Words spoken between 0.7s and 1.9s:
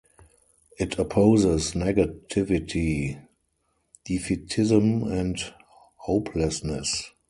It opposes